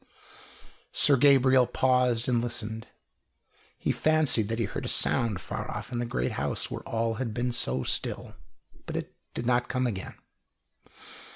[0.91, 2.87] Sir Gabriel paused and listened.
[3.77, 7.13] He fancied that he heard a sound far off in the great house where all
[7.21, 8.35] had been so still,
[8.87, 10.15] but it did not come again.